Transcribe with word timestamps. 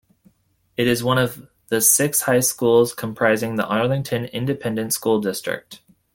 It 0.77 0.87
is 0.87 1.03
one 1.03 1.19
of 1.19 1.47
the 1.67 1.79
six 1.79 2.21
high 2.21 2.39
schools 2.39 2.91
comprising 2.91 3.53
the 3.55 3.67
Arlington 3.67 4.25
Independent 4.25 4.93
School 4.93 5.21
District. 5.21 5.79